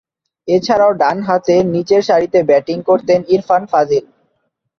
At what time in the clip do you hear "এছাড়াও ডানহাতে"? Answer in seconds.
0.47-1.55